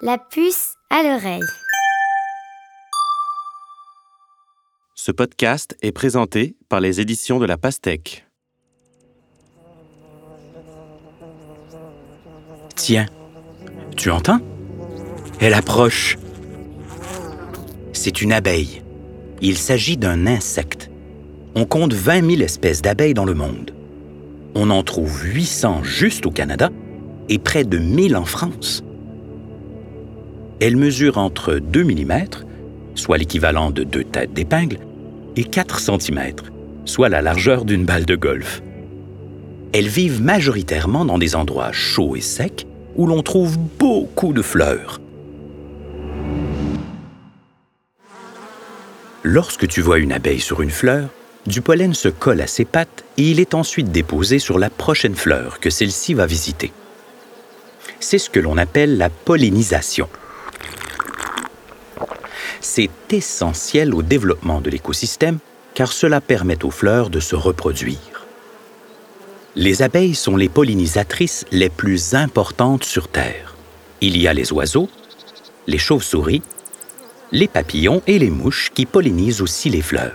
La 0.00 0.16
puce 0.16 0.74
à 0.90 1.02
l'oreille. 1.02 1.42
Ce 4.94 5.10
podcast 5.10 5.76
est 5.82 5.90
présenté 5.90 6.54
par 6.68 6.78
les 6.78 7.00
éditions 7.00 7.40
de 7.40 7.46
la 7.46 7.58
Pastèque. 7.58 8.24
Tiens, 12.76 13.06
tu 13.96 14.12
entends? 14.12 14.38
Elle 15.40 15.54
approche. 15.54 16.16
C'est 17.92 18.22
une 18.22 18.32
abeille. 18.32 18.84
Il 19.40 19.58
s'agit 19.58 19.96
d'un 19.96 20.28
insecte. 20.28 20.92
On 21.56 21.64
compte 21.64 21.92
20 21.92 22.24
000 22.24 22.42
espèces 22.42 22.82
d'abeilles 22.82 23.14
dans 23.14 23.24
le 23.24 23.34
monde. 23.34 23.74
On 24.54 24.70
en 24.70 24.84
trouve 24.84 25.24
800 25.24 25.82
juste 25.82 26.24
au 26.24 26.30
Canada 26.30 26.70
et 27.28 27.40
près 27.40 27.64
de 27.64 27.78
1000 27.78 28.16
en 28.16 28.24
France. 28.24 28.84
Elle 30.60 30.76
mesure 30.76 31.18
entre 31.18 31.54
2 31.54 31.84
mm, 31.84 32.24
soit 32.96 33.16
l'équivalent 33.16 33.70
de 33.70 33.84
deux 33.84 34.02
têtes 34.02 34.32
d'épingle, 34.32 34.78
et 35.36 35.44
4 35.44 35.78
cm, 35.78 36.32
soit 36.84 37.08
la 37.08 37.22
largeur 37.22 37.64
d'une 37.64 37.84
balle 37.84 38.04
de 38.04 38.16
golf. 38.16 38.60
Elles 39.72 39.88
vivent 39.88 40.20
majoritairement 40.20 41.04
dans 41.04 41.18
des 41.18 41.36
endroits 41.36 41.70
chauds 41.70 42.16
et 42.16 42.20
secs 42.20 42.66
où 42.96 43.06
l'on 43.06 43.22
trouve 43.22 43.56
beaucoup 43.78 44.32
de 44.32 44.42
fleurs. 44.42 45.00
Lorsque 49.22 49.68
tu 49.68 49.80
vois 49.80 49.98
une 49.98 50.12
abeille 50.12 50.40
sur 50.40 50.62
une 50.62 50.70
fleur, 50.70 51.08
du 51.46 51.60
pollen 51.60 51.94
se 51.94 52.08
colle 52.08 52.40
à 52.40 52.46
ses 52.48 52.64
pattes 52.64 53.04
et 53.16 53.30
il 53.30 53.38
est 53.38 53.54
ensuite 53.54 53.92
déposé 53.92 54.40
sur 54.40 54.58
la 54.58 54.70
prochaine 54.70 55.14
fleur 55.14 55.60
que 55.60 55.70
celle-ci 55.70 56.14
va 56.14 56.26
visiter. 56.26 56.72
C'est 58.00 58.18
ce 58.18 58.30
que 58.30 58.40
l'on 58.40 58.58
appelle 58.58 58.96
la 58.98 59.10
pollinisation. 59.10 60.08
C'est 62.78 63.12
essentiel 63.12 63.92
au 63.92 64.02
développement 64.02 64.60
de 64.60 64.70
l'écosystème 64.70 65.40
car 65.74 65.90
cela 65.90 66.20
permet 66.20 66.64
aux 66.64 66.70
fleurs 66.70 67.10
de 67.10 67.18
se 67.18 67.34
reproduire. 67.34 68.24
Les 69.56 69.82
abeilles 69.82 70.14
sont 70.14 70.36
les 70.36 70.48
pollinisatrices 70.48 71.44
les 71.50 71.70
plus 71.70 72.14
importantes 72.14 72.84
sur 72.84 73.08
Terre. 73.08 73.56
Il 74.00 74.16
y 74.16 74.28
a 74.28 74.32
les 74.32 74.52
oiseaux, 74.52 74.88
les 75.66 75.76
chauves-souris, 75.76 76.40
les 77.32 77.48
papillons 77.48 78.00
et 78.06 78.20
les 78.20 78.30
mouches 78.30 78.70
qui 78.72 78.86
pollinisent 78.86 79.42
aussi 79.42 79.70
les 79.70 79.82
fleurs. 79.82 80.14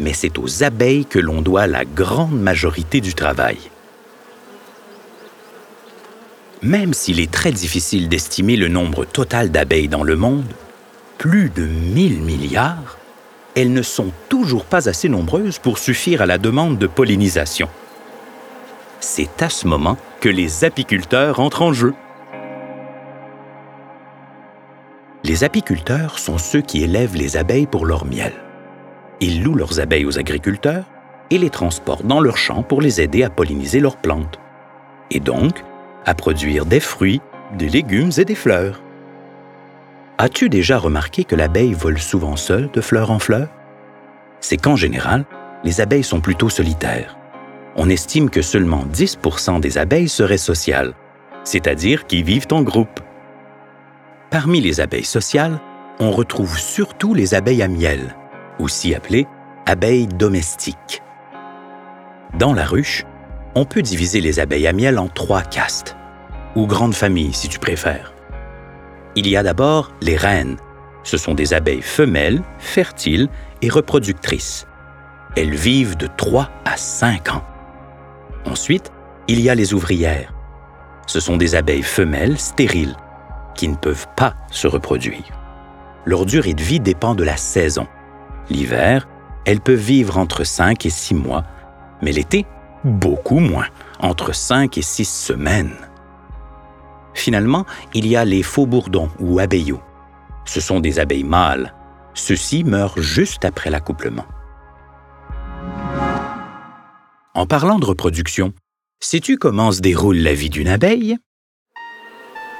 Mais 0.00 0.14
c'est 0.14 0.36
aux 0.36 0.64
abeilles 0.64 1.06
que 1.06 1.20
l'on 1.20 1.42
doit 1.42 1.68
la 1.68 1.84
grande 1.84 2.40
majorité 2.40 3.00
du 3.00 3.14
travail. 3.14 3.58
Même 6.60 6.92
s'il 6.92 7.20
est 7.20 7.30
très 7.30 7.52
difficile 7.52 8.08
d'estimer 8.08 8.56
le 8.56 8.66
nombre 8.66 9.04
total 9.04 9.52
d'abeilles 9.52 9.86
dans 9.86 10.02
le 10.02 10.16
monde, 10.16 10.52
plus 11.18 11.50
de 11.50 11.64
1000 11.64 12.22
milliards, 12.22 12.96
elles 13.56 13.72
ne 13.72 13.82
sont 13.82 14.12
toujours 14.28 14.64
pas 14.64 14.88
assez 14.88 15.08
nombreuses 15.08 15.58
pour 15.58 15.78
suffire 15.78 16.22
à 16.22 16.26
la 16.26 16.38
demande 16.38 16.78
de 16.78 16.86
pollinisation. 16.86 17.68
C'est 19.00 19.42
à 19.42 19.48
ce 19.48 19.66
moment 19.66 19.98
que 20.20 20.28
les 20.28 20.64
apiculteurs 20.64 21.40
entrent 21.40 21.62
en 21.62 21.72
jeu. 21.72 21.92
Les 25.24 25.42
apiculteurs 25.42 26.20
sont 26.20 26.38
ceux 26.38 26.60
qui 26.60 26.84
élèvent 26.84 27.16
les 27.16 27.36
abeilles 27.36 27.66
pour 27.66 27.84
leur 27.84 28.04
miel. 28.04 28.32
Ils 29.20 29.42
louent 29.42 29.56
leurs 29.56 29.80
abeilles 29.80 30.06
aux 30.06 30.18
agriculteurs 30.20 30.84
et 31.30 31.38
les 31.38 31.50
transportent 31.50 32.06
dans 32.06 32.20
leurs 32.20 32.36
champs 32.36 32.62
pour 32.62 32.80
les 32.80 33.00
aider 33.00 33.24
à 33.24 33.30
polliniser 33.30 33.80
leurs 33.80 33.96
plantes. 33.96 34.38
Et 35.10 35.20
donc, 35.20 35.64
à 36.06 36.14
produire 36.14 36.64
des 36.64 36.80
fruits, 36.80 37.20
des 37.54 37.68
légumes 37.68 38.12
et 38.16 38.24
des 38.24 38.36
fleurs. 38.36 38.80
As-tu 40.20 40.48
déjà 40.48 40.78
remarqué 40.78 41.22
que 41.22 41.36
l'abeille 41.36 41.74
vole 41.74 42.00
souvent 42.00 42.34
seule 42.34 42.68
de 42.72 42.80
fleur 42.80 43.12
en 43.12 43.20
fleur? 43.20 43.46
C'est 44.40 44.56
qu'en 44.56 44.74
général, 44.74 45.24
les 45.62 45.80
abeilles 45.80 46.02
sont 46.02 46.20
plutôt 46.20 46.48
solitaires. 46.48 47.16
On 47.76 47.88
estime 47.88 48.28
que 48.28 48.42
seulement 48.42 48.84
10 48.86 49.18
des 49.60 49.78
abeilles 49.78 50.08
seraient 50.08 50.36
sociales, 50.36 50.94
c'est-à-dire 51.44 52.08
qui 52.08 52.24
vivent 52.24 52.48
en 52.50 52.62
groupe. 52.62 52.98
Parmi 54.30 54.60
les 54.60 54.80
abeilles 54.80 55.04
sociales, 55.04 55.60
on 56.00 56.10
retrouve 56.10 56.58
surtout 56.58 57.14
les 57.14 57.34
abeilles 57.34 57.62
à 57.62 57.68
miel, 57.68 58.16
aussi 58.58 58.96
appelées 58.96 59.28
abeilles 59.66 60.08
domestiques. 60.08 61.00
Dans 62.36 62.54
la 62.54 62.64
ruche, 62.64 63.04
on 63.54 63.64
peut 63.64 63.82
diviser 63.82 64.20
les 64.20 64.40
abeilles 64.40 64.66
à 64.66 64.72
miel 64.72 64.98
en 64.98 65.06
trois 65.06 65.42
castes 65.42 65.96
ou 66.56 66.66
grandes 66.66 66.94
familles 66.94 67.34
si 67.34 67.48
tu 67.48 67.60
préfères. 67.60 68.17
Il 69.18 69.26
y 69.26 69.36
a 69.36 69.42
d'abord 69.42 69.90
les 70.00 70.16
reines. 70.16 70.58
Ce 71.02 71.16
sont 71.16 71.34
des 71.34 71.52
abeilles 71.52 71.82
femelles, 71.82 72.40
fertiles 72.60 73.28
et 73.62 73.68
reproductrices. 73.68 74.68
Elles 75.36 75.56
vivent 75.56 75.96
de 75.96 76.06
3 76.06 76.48
à 76.64 76.76
5 76.76 77.34
ans. 77.34 77.44
Ensuite, 78.44 78.92
il 79.26 79.40
y 79.40 79.50
a 79.50 79.56
les 79.56 79.74
ouvrières. 79.74 80.32
Ce 81.08 81.18
sont 81.18 81.36
des 81.36 81.56
abeilles 81.56 81.82
femelles 81.82 82.38
stériles 82.38 82.94
qui 83.56 83.66
ne 83.66 83.74
peuvent 83.74 84.06
pas 84.14 84.36
se 84.52 84.68
reproduire. 84.68 85.24
Leur 86.04 86.24
durée 86.24 86.54
de 86.54 86.62
vie 86.62 86.78
dépend 86.78 87.16
de 87.16 87.24
la 87.24 87.36
saison. 87.36 87.88
L'hiver, 88.50 89.08
elles 89.46 89.60
peuvent 89.60 89.74
vivre 89.74 90.16
entre 90.16 90.44
5 90.44 90.86
et 90.86 90.90
6 90.90 91.14
mois, 91.16 91.42
mais 92.02 92.12
l'été, 92.12 92.46
beaucoup 92.84 93.40
moins, 93.40 93.66
entre 93.98 94.32
5 94.32 94.78
et 94.78 94.82
6 94.82 95.04
semaines. 95.04 95.74
Finalement, 97.18 97.66
il 97.94 98.06
y 98.06 98.14
a 98.14 98.24
les 98.24 98.44
faux 98.44 98.66
bourdons 98.66 99.10
ou 99.18 99.40
abeillots. 99.40 99.82
Ce 100.44 100.60
sont 100.60 100.78
des 100.78 101.00
abeilles 101.00 101.24
mâles. 101.24 101.74
Ceux-ci 102.14 102.62
meurent 102.62 103.00
juste 103.02 103.44
après 103.44 103.70
l'accouplement. 103.70 104.24
En 107.34 107.44
parlant 107.44 107.80
de 107.80 107.84
reproduction, 107.84 108.52
sais-tu 109.00 109.36
comment 109.36 109.72
se 109.72 109.80
déroule 109.80 110.18
la 110.18 110.32
vie 110.32 110.48
d'une 110.48 110.68
abeille? 110.68 111.16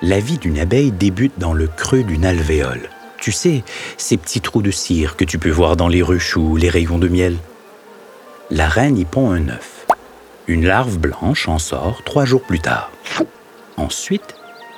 La 0.00 0.20
vie 0.20 0.38
d'une 0.38 0.58
abeille 0.58 0.90
débute 0.90 1.38
dans 1.38 1.52
le 1.52 1.66
creux 1.66 2.02
d'une 2.02 2.24
alvéole. 2.24 2.88
Tu 3.20 3.32
sais, 3.32 3.62
ces 3.98 4.16
petits 4.16 4.40
trous 4.40 4.62
de 4.62 4.70
cire 4.70 5.16
que 5.16 5.24
tu 5.24 5.38
peux 5.38 5.50
voir 5.50 5.76
dans 5.76 5.88
les 5.88 6.02
ruches 6.02 6.38
ou 6.38 6.56
les 6.56 6.70
rayons 6.70 6.98
de 6.98 7.08
miel. 7.08 7.36
La 8.50 8.68
reine 8.68 8.96
y 8.96 9.04
pond 9.04 9.30
un 9.32 9.48
œuf. 9.48 9.86
Une 10.46 10.64
larve 10.64 10.96
blanche 10.96 11.46
en 11.46 11.58
sort 11.58 12.02
trois 12.04 12.24
jours 12.24 12.42
plus 12.42 12.60
tard. 12.60 12.90
Ensuite, 13.76 14.34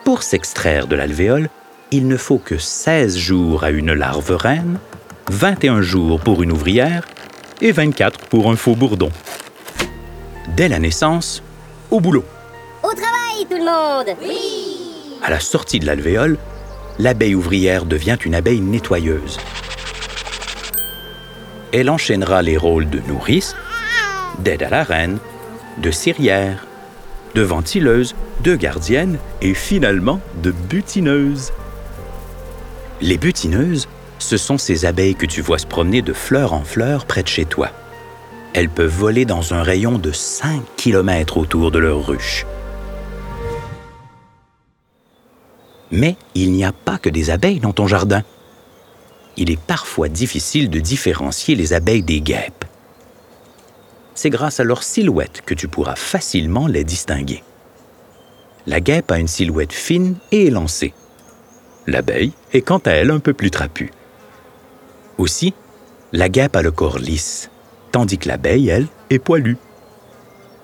pour 0.09 0.23
s'extraire 0.23 0.87
de 0.87 0.97
l'alvéole, 0.97 1.51
il 1.91 2.09
ne 2.09 2.17
faut 2.17 2.39
que 2.39 2.57
16 2.57 3.19
jours 3.19 3.63
à 3.63 3.69
une 3.69 3.93
larve 3.93 4.35
reine, 4.35 4.79
21 5.31 5.83
jours 5.83 6.19
pour 6.19 6.43
une 6.43 6.51
ouvrière 6.51 7.07
et 7.61 7.73
24 7.73 8.21
pour 8.21 8.51
un 8.51 8.57
faux 8.57 8.75
bourdon. 8.75 9.11
Dès 10.57 10.69
la 10.69 10.79
naissance, 10.79 11.43
au 11.91 12.01
boulot. 12.01 12.25
Au 12.83 12.95
travail, 12.95 13.45
tout 13.51 13.59
le 13.59 13.67
monde 13.67 14.17
Oui 14.23 15.19
À 15.23 15.29
la 15.29 15.41
sortie 15.41 15.79
de 15.79 15.85
l'alvéole, 15.85 16.39
l'abeille 16.99 17.35
ouvrière 17.35 17.85
devient 17.85 18.17
une 18.25 18.35
abeille 18.35 18.63
nettoyeuse. 18.63 19.39
Elle 21.71 21.91
enchaînera 21.91 22.41
les 22.41 22.57
rôles 22.57 22.89
de 22.89 23.01
nourrice, 23.07 23.55
d'aide 24.39 24.63
à 24.63 24.71
la 24.71 24.85
reine, 24.85 25.19
de 25.77 25.91
cirière, 25.91 26.65
de 27.39 27.43
ventileuse, 27.45 28.17
de 28.43 28.57
gardienne 28.57 29.17
et 29.43 29.55
finalement 29.55 30.21
de 30.43 30.51
butineuse. 30.51 31.53
Les 33.01 33.17
butineuses, 33.17 33.87
ce 34.19 34.37
sont 34.37 34.59
ces 34.59 34.87
abeilles 34.87 35.15
que 35.15 35.25
tu 35.25 35.41
vois 35.41 35.59
se 35.59 35.67
promener 35.67 36.03
de 36.03 36.13
fleur 36.13 36.53
en 36.53 36.65
fleur 36.65 37.07
près 37.07 37.23
de 37.23 37.29
chez 37.29 37.45
toi. 37.45 37.71
Elles 38.55 38.69
peuvent 38.69 38.91
voler 38.91 39.25
dans 39.25 39.55
un 39.55 39.63
rayon 39.63 40.01
de 40.01 40.11
5 40.11 40.63
km 40.77 41.37
autour 41.37 41.71
de 41.71 41.79
leur 41.79 42.05
ruche. 42.09 42.45
Mais 45.93 46.17
il 46.35 46.51
n'y 46.51 46.65
a 46.65 46.73
pas 46.73 46.99
que 46.99 47.09
des 47.09 47.31
abeilles 47.31 47.61
dans 47.61 47.73
ton 47.73 47.87
jardin. 47.87 48.25
Il 49.37 49.53
est 49.53 49.61
parfois 49.61 50.09
difficile 50.09 50.71
de 50.71 50.81
différencier 50.81 51.55
les 51.55 51.73
abeilles 51.73 52.03
des 52.03 52.21
guêpes. 52.21 52.65
C'est 54.21 54.31
grâce 54.31 54.59
à 54.59 54.65
leur 54.65 54.83
silhouette 54.83 55.43
que 55.47 55.55
tu 55.55 55.69
pourras 55.69 55.95
facilement 55.95 56.67
les 56.67 56.83
distinguer. 56.83 57.45
La 58.67 58.81
guêpe 58.81 59.13
a 59.13 59.21
une 59.21 59.29
silhouette 59.29 59.73
fine 59.73 60.17
et 60.33 60.47
élancée. 60.47 60.93
L'abeille 61.87 62.33
est 62.53 62.63
quant 62.63 62.79
à 62.79 62.91
elle 62.91 63.13
un 63.13 63.21
peu 63.21 63.33
plus 63.33 63.53
trapue. 63.53 63.93
Aussi, 65.19 65.55
la 66.11 66.29
guêpe 66.29 66.57
a 66.57 66.63
le 66.63 66.73
corps 66.73 66.99
lisse, 66.99 67.49
tandis 67.93 68.19
que 68.19 68.27
l'abeille, 68.27 68.69
elle, 68.71 68.89
est 69.09 69.21
poilue. 69.21 69.57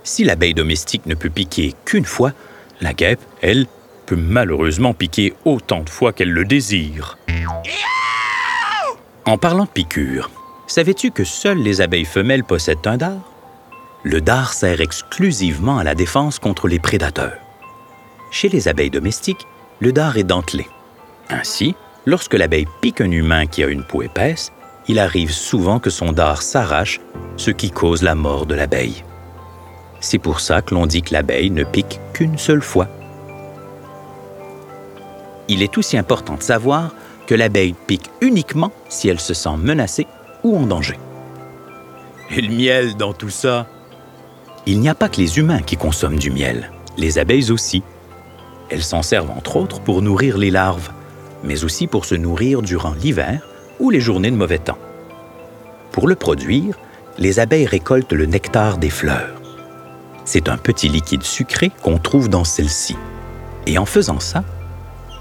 Si 0.03 0.25
l'abeille 0.25 0.55
domestique 0.55 1.07
ne 1.07 1.15
peut 1.15 1.31
piquer 1.31 1.77
qu'une 1.85 2.07
fois, 2.07 2.33
la 2.81 2.93
guêpe, 2.93 3.21
elle, 3.41 3.67
peut 4.07 4.17
malheureusement 4.17 4.95
piquer 4.95 5.33
autant 5.45 5.85
de 5.85 5.91
fois 5.91 6.13
qu'elle 6.13 6.33
le 6.33 6.45
désire. 6.45 7.19
En 9.25 9.39
parlant 9.39 9.67
de 9.67 9.71
piqûres, 9.71 10.33
savais-tu 10.67 11.13
que 11.13 11.23
seules 11.23 11.63
les 11.63 11.81
abeilles 11.83 12.05
femelles 12.05 12.43
possèdent 12.43 12.85
un 12.87 12.97
dard? 12.97 13.31
Le 14.05 14.21
dard 14.21 14.53
sert 14.53 14.83
exclusivement 14.83 15.79
à 15.79 15.85
la 15.85 15.95
défense 15.95 16.39
contre 16.39 16.69
les 16.69 16.79
prédateurs. 16.79 17.39
Chez 18.31 18.51
les 18.51 18.69
abeilles 18.69 18.91
domestiques, 18.91 19.47
le 19.81 19.93
dard 19.93 20.19
est 20.19 20.25
dentelé, 20.25 20.67
Ainsi, 21.31 21.75
lorsque 22.05 22.35
l'abeille 22.35 22.69
pique 22.83 23.01
un 23.01 23.11
humain 23.11 23.47
qui 23.47 23.65
a 23.65 23.69
une 23.69 23.83
peau 23.83 24.03
épaisse, 24.03 24.53
il 24.89 24.99
arrive 24.99 25.33
souvent 25.33 25.79
que 25.79 25.89
son 25.89 26.13
dard 26.13 26.43
s'arrache, 26.43 27.01
ce 27.39 27.51
qui 27.51 27.71
cause 27.71 28.03
la 28.03 28.15
mort 28.15 28.45
de 28.45 28.55
l'abeille. 28.55 29.05
C'est 30.01 30.19
pour 30.19 30.41
ça 30.41 30.61
que 30.61 30.75
l'on 30.75 30.85
dit 30.85 31.01
que 31.01 31.15
l'abeille 31.15 31.51
ne 31.51 31.65
pique 31.65 31.99
qu'une 32.13 32.37
seule 32.37 32.61
fois. 32.61 32.89
Il 35.49 35.63
est 35.63 35.79
aussi 35.79 35.97
important 35.97 36.35
de 36.35 36.43
savoir 36.43 36.91
que 37.27 37.35
l'abeille 37.35 37.75
pique 37.87 38.11
uniquement 38.21 38.73
si 38.91 39.09
elle 39.09 39.21
se 39.21 39.33
sent 39.33 39.57
menacée 39.57 40.07
ou 40.43 40.59
en 40.59 40.67
danger. 40.67 40.99
Et 42.31 42.43
le 42.43 42.55
miel 42.55 42.97
dans 42.97 43.15
tout 43.15 43.31
ça? 43.31 43.67
Il 44.67 44.81
n'y 44.81 44.89
a 44.89 44.95
pas 44.95 45.09
que 45.11 45.21
les 45.21 45.39
humains 45.39 45.61
qui 45.61 45.77
consomment 45.77 46.19
du 46.19 46.31
miel, 46.31 46.71
les 46.97 47.19
abeilles 47.19 47.51
aussi. 47.51 47.83
Elles 48.71 48.83
s'en 48.83 49.03
servent 49.03 49.31
entre 49.31 49.57
autres 49.57 49.81
pour 49.81 50.01
nourrir 50.01 50.39
les 50.39 50.51
larves, 50.51 50.91
mais 51.43 51.65
aussi 51.65 51.87
pour 51.87 52.07
se 52.07 52.15
nourrir 52.15 52.63
durant 52.63 52.95
l'hiver 52.95 53.47
ou 53.79 53.91
les 53.91 54.01
journées 54.01 54.31
de 54.31 54.37
mauvais 54.37 54.59
temps. 54.59 54.79
Pour 55.93 56.09
le 56.09 56.15
produire, 56.15 56.79
les 57.19 57.41
abeilles 57.41 57.67
récoltent 57.67 58.13
le 58.13 58.27
nectar 58.27 58.79
des 58.79 58.91
fleurs. 58.91 59.41
C'est 60.25 60.49
un 60.49 60.57
petit 60.57 60.89
liquide 60.89 61.23
sucré 61.23 61.71
qu'on 61.83 61.99
trouve 61.99 62.31
dans 62.31 62.45
celle-ci. 62.45 62.97
Et 63.67 63.77
en 63.77 63.85
faisant 63.85 64.21
ça, 64.21 64.45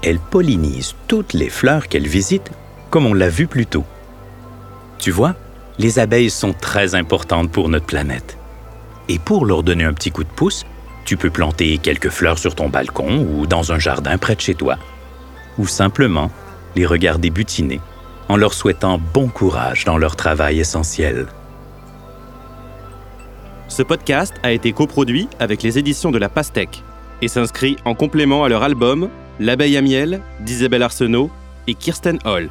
elles 0.02 0.18
pollinisent 0.18 0.94
toutes 1.06 1.34
les 1.34 1.50
fleurs 1.50 1.88
qu'elles 1.88 2.08
visitent, 2.08 2.50
comme 2.90 3.06
on 3.06 3.14
l'a 3.14 3.28
vu 3.28 3.46
plus 3.46 3.66
tôt. 3.66 3.84
Tu 4.98 5.10
vois, 5.10 5.34
les 5.78 5.98
abeilles 5.98 6.30
sont 6.30 6.54
très 6.54 6.94
importantes 6.94 7.50
pour 7.50 7.68
notre 7.68 7.86
planète. 7.86 8.38
Et 9.08 9.18
pour 9.18 9.46
leur 9.46 9.62
donner 9.62 9.84
un 9.84 9.92
petit 9.92 10.10
coup 10.10 10.24
de 10.24 10.28
pouce, 10.28 10.64
tu 11.04 11.16
peux 11.16 11.30
planter 11.30 11.78
quelques 11.78 12.08
fleurs 12.08 12.38
sur 12.38 12.54
ton 12.54 12.68
balcon 12.68 13.26
ou 13.28 13.46
dans 13.46 13.72
un 13.72 13.78
jardin 13.78 14.16
près 14.16 14.34
de 14.34 14.40
chez 14.40 14.54
toi. 14.54 14.76
Ou 15.58 15.66
simplement 15.66 16.30
les 16.76 16.86
regarder 16.86 17.30
butiner 17.30 17.80
en 18.28 18.36
leur 18.36 18.54
souhaitant 18.54 18.98
bon 19.12 19.28
courage 19.28 19.84
dans 19.84 19.98
leur 19.98 20.16
travail 20.16 20.58
essentiel. 20.58 21.26
Ce 23.68 23.82
podcast 23.82 24.34
a 24.42 24.52
été 24.52 24.72
coproduit 24.72 25.28
avec 25.38 25.62
les 25.62 25.78
éditions 25.78 26.10
de 26.10 26.18
la 26.18 26.28
Pastèque 26.28 26.82
et 27.20 27.28
s'inscrit 27.28 27.76
en 27.84 27.94
complément 27.94 28.44
à 28.44 28.48
leur 28.48 28.62
album 28.62 29.08
L'abeille 29.40 29.76
à 29.76 29.82
miel 29.82 30.20
d'Isabelle 30.40 30.82
Arsenault 30.82 31.30
et 31.66 31.74
Kirsten 31.74 32.18
Hall. 32.24 32.50